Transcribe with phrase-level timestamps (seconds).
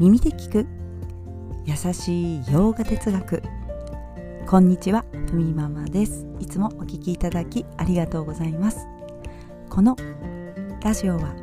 [0.00, 0.66] 耳で聞く。
[1.66, 3.42] 優しい洋画哲学。
[4.46, 6.26] こんにちはふみママです。
[6.38, 8.86] いつもお聞きいただきありがとうございます。
[9.68, 9.94] この
[10.82, 11.34] ラジオは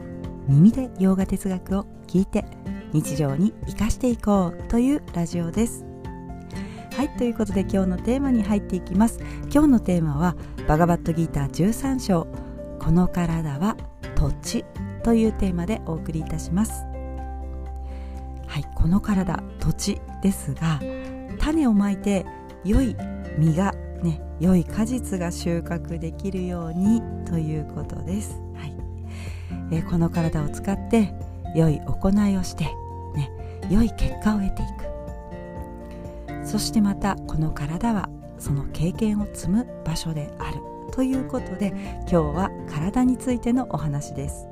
[0.47, 2.45] 耳で洋画哲学を聞いて
[2.93, 5.85] 日常に生かしていこうというラジオです。
[6.95, 9.19] はいということで今日のテーマに入っていきます。
[9.53, 10.35] 今日のテーマは
[10.67, 12.27] バガバットギーター13章。
[12.79, 13.77] この体は
[14.15, 14.65] 土地
[15.03, 16.86] というテーマでお送りいたします。
[18.47, 20.79] はいこの体土地ですが
[21.39, 22.25] 種をまいて
[22.63, 22.95] 良い
[23.37, 28.75] 実がね良い果実が収穫できるようにということです、はい。
[29.71, 31.13] えー、この体を使って
[31.55, 32.65] 良い行いをして、
[33.15, 33.31] ね、
[33.69, 36.47] 良い結果を得ていく。
[36.47, 38.09] そしてまたこの体は
[38.39, 40.61] その経験を積む場所である。
[40.91, 44.47] ということで今日は体についてのお話です。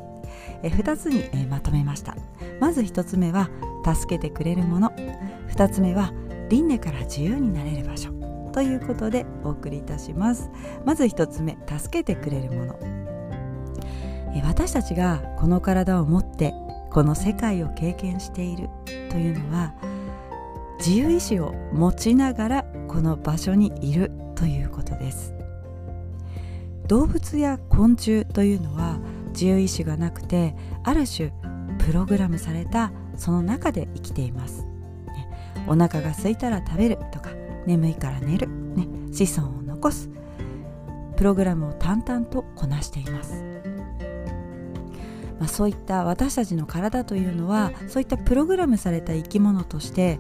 [0.64, 2.16] え2つに、えまとめました。
[2.60, 3.50] まず1つ目は
[3.94, 4.90] 助けてくれるもの。
[5.50, 6.12] 2つ目は
[6.50, 8.12] 輪廻から自由になれる場所。
[8.52, 10.50] ということでお送りいたします。
[10.86, 12.80] まず1つ目助けてくれるもの。
[14.44, 16.54] 私たちがこの体を持って
[16.92, 18.70] この世界を経験している。
[19.10, 19.74] というのは
[20.80, 24.12] 自由意志を持ちながらこの場所にいる。
[24.36, 25.34] ということです。
[26.88, 31.32] 動物や昆虫というのは自由意志がなくてある種
[31.80, 34.64] プログラムされたその中で生きています、
[35.08, 35.28] ね、
[35.68, 37.30] お腹が空いたら食べるとか
[37.66, 40.10] 眠いから寝る、ね、子孫を残す。
[41.16, 43.44] プログラムを淡々とこなしています、
[45.40, 50.20] まあ、そういった私たちの体というのはそういったプログラムされた生き物として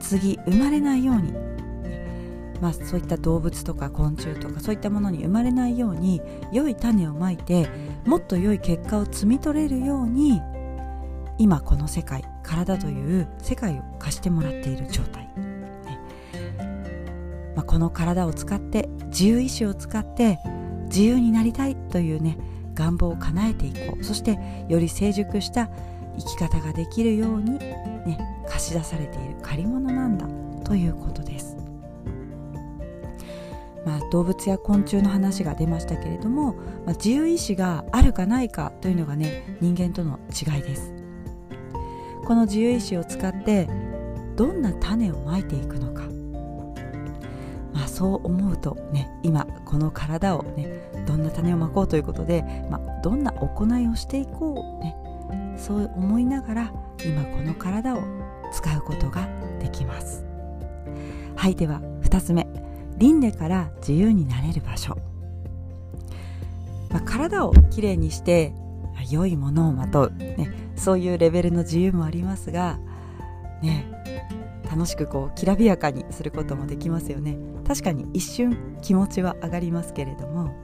[0.00, 1.32] 次生まれないように
[2.60, 7.68] まあ、そういった動物とか昆虫とかそういったものに生まれないように良い種をまいて
[8.06, 10.40] もっと良い結果を摘み取れるように
[11.38, 16.00] 今この世界体という世界を貸してもらっている状態、ね。
[17.56, 20.38] まあ、この体を使って自由意志を使って
[20.86, 22.38] 自由になりたいというね
[22.74, 24.04] 願望を叶えていこう。
[24.04, 25.68] そしてより成熟した
[26.18, 28.18] 生き方ができるようにね
[28.48, 30.26] 貸し出されている借り物なんだ
[30.64, 31.56] ということです。
[33.84, 36.54] まあ、動物や昆虫の話が出ましたけれども、
[36.86, 41.03] まあ、自由意志があるかないかというのがね人間との違いです。
[42.24, 43.68] この自由意志を使って
[44.36, 46.02] どんな種をまいていくのか、
[47.72, 54.96] まあ、そう思うとね今この体をねどんな種をまこうということで、まあ、どんな行いをしていこうね
[55.56, 56.72] そう思いながら
[57.04, 58.02] 今この体を
[58.52, 59.28] 使うことが
[59.60, 60.24] できます。
[61.36, 62.46] はいでは2つ目。
[62.96, 64.96] 輪廻から自由になれる場所、
[66.90, 68.52] まあ、体をきれいにして
[69.10, 70.48] 良いものをまとう、ね、
[70.84, 72.78] そういうレベルの自由もありますが、
[73.62, 73.86] ね、
[74.70, 77.38] 楽しくこうきらびやかにすることもできますよね。
[77.66, 80.54] 確かに一瞬気持ちは上がりますけれども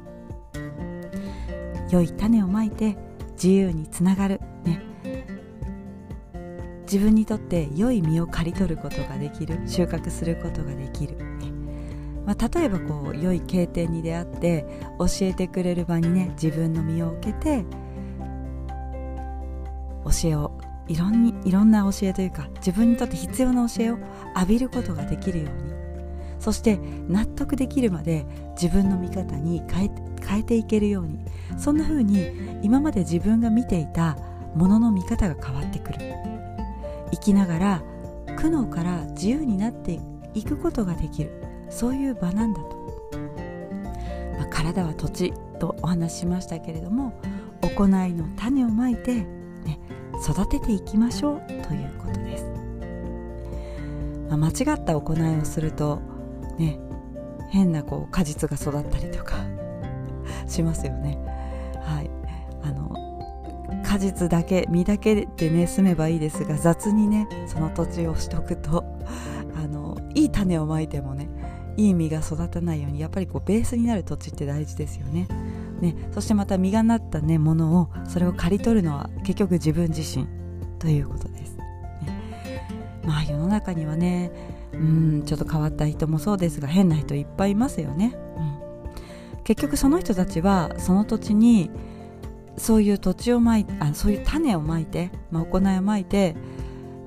[1.91, 2.99] 良い種をまいて
[3.33, 4.83] 自由につながる、ね、
[6.83, 9.59] 自分にとって良い実を刈り取ることができる。
[9.67, 11.51] 収穫することができる、ね。
[12.27, 14.67] まあ、例えばこう良い経典に出会って
[14.99, 17.65] 教えてくれる場にね自分の身を置けて
[20.23, 20.53] 教えを
[20.89, 23.99] いろんにいろんな教えというか自分にとって必要な教えを
[24.35, 25.71] 浴びることができるように。
[26.39, 26.79] そして
[27.09, 28.25] 納得できるまで
[28.61, 29.91] 自分の見方に変え
[30.27, 31.19] 変えていけるように。
[31.59, 34.17] そんな風に今まで自分が見ていた
[34.55, 35.99] ものの見方が変わってくる。
[37.13, 37.83] 生きながら
[38.37, 40.01] 苦悩から自由になって
[40.35, 41.31] いくことができる。
[41.69, 42.77] そういう場なんだと、
[44.39, 47.13] まあ、体は土地とお話ししましたけれども
[47.63, 49.25] 行いの種をまいて、
[50.23, 52.45] 育てていきましょうということです、
[54.29, 56.01] まあ、間違った行いをすると
[56.59, 56.79] ね
[57.51, 59.37] 変なこう果実が育ったりとか
[60.47, 61.19] しますよね。
[61.81, 62.11] はい。
[62.63, 68.85] あの果実だけ実だけでね住めばいいですが雑にねその土地をしとくと
[69.57, 71.29] あのいい種をまいてもね
[71.77, 75.27] いい実が育たないようにやっぱりこうベースになる土地って大事ですよね。
[75.81, 80.27] ねそしてまた実がなった、ね、ものをそれを刈り取るのは結局自分自身
[80.79, 81.57] ということです。
[81.57, 81.65] ね、
[83.05, 84.31] まあ世の中にはね
[84.73, 88.15] うんちょっと変わった人もそうですが変な人いっぱいいますよね。
[88.37, 91.71] うん、結局その人たちはその土地に
[92.57, 96.37] そういう土地をまいあそういう種をまいて、まあ、行いをまいて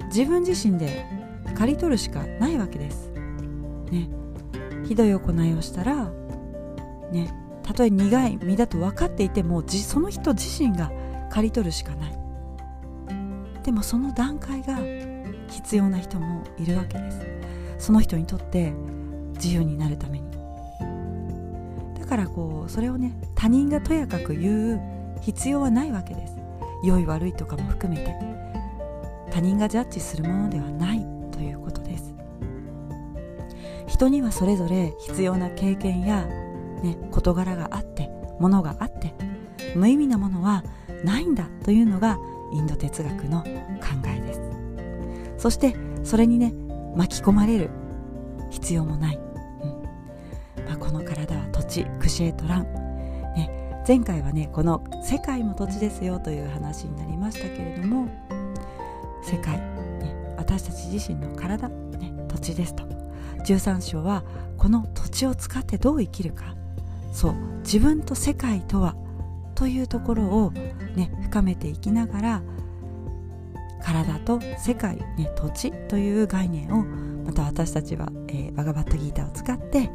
[0.08, 1.06] 自分自身で
[1.56, 3.12] 刈り取るしかないわけです。
[3.92, 4.10] ね、
[4.88, 6.12] ひどい行いをしたら
[7.12, 10.92] ねたとえ苦い実だと分かっていてもその人自身が
[11.30, 12.20] 刈り取るしかない。
[13.64, 14.78] でもその段階が
[15.48, 17.22] 必要な人もいるわけです。
[17.78, 18.74] その人にとって
[19.36, 20.32] 自由になるために。
[22.00, 24.82] だからこうそれをね他人がとやかく言う
[25.22, 26.38] 必要はないわけです。
[26.84, 28.34] 良い悪いとかも含めて。
[29.32, 31.00] 他人がジャッジするものではない
[31.32, 32.14] ということです。
[33.88, 36.28] 人にはそれぞれ必要な経験や、
[36.84, 38.10] ね、事柄があって
[38.40, 39.14] ものがあって
[39.76, 40.64] 無意味なものは
[41.04, 42.18] ないんだというのが
[42.52, 43.48] インド哲学の考
[44.08, 44.42] えです。
[45.38, 46.54] そしてそれにね
[46.96, 47.70] 巻き込まれる
[48.52, 49.20] 必要もない、う
[50.62, 50.66] ん。
[50.66, 52.64] まあ、この体は土地クシェートラン、
[53.36, 58.08] ね、前回はねこの世界も土地ですよという話になりましたけれども
[59.24, 62.84] 世界、ね、私たち自身の体、ね、土地ですと。
[63.44, 64.24] 13章は
[64.58, 66.56] この土地を使ってどう生きるか。
[67.14, 68.96] そう自分と世界とは
[69.56, 72.42] というところを、ね、深めていきながら
[73.84, 76.84] 体と世界、ね、土地という概念を
[77.24, 79.90] また私たちは、えー、バガバットギーターを使って、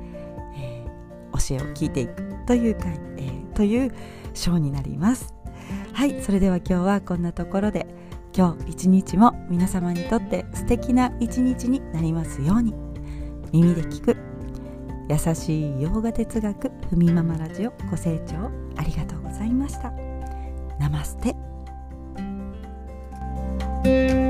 [0.56, 3.92] えー、教えを聞いていくという回、えー、という
[4.32, 5.34] 章になります。
[5.92, 7.86] はいそれでは今日はこんなところで
[8.34, 12.72] 今日一日も皆様にとって素敵な一日になりますように
[13.52, 14.27] 耳で聞く
[15.08, 19.90] 優しい洋画哲学ふみママラジオご清聴ありがとうございました。
[20.78, 21.34] ナマステ。
[23.84, 24.27] thank you